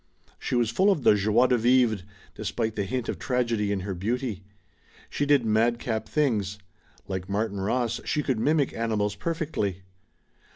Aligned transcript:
She 0.39 0.55
was 0.55 0.71
full 0.71 0.89
of 0.89 1.03
the 1.03 1.13
joie 1.13 1.45
de 1.45 1.59
vwre, 1.59 2.01
despite 2.33 2.75
the 2.75 2.85
hint 2.85 3.07
of 3.07 3.19
tragedy 3.19 3.71
in 3.71 3.81
her 3.81 3.93
beauty. 3.93 4.41
She 5.11 5.27
did 5.27 5.45
madcap 5.45 6.09
things. 6.09 6.57
Like 7.07 7.29
Martin 7.29 7.59
Ross 7.59 8.01
she 8.03 8.23
could 8.23 8.39
mimic 8.39 8.73
animals 8.73 9.13
perfectly. 9.13 9.83